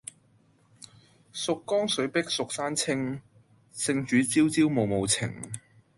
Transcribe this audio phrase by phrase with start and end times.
[1.31, 3.21] 蜀江水碧蜀山青，
[3.75, 5.29] 聖主朝朝暮暮情。